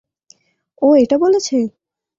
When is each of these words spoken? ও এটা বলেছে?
ও 0.81 0.87
এটা 0.95 1.15
বলেছে? 1.17 1.57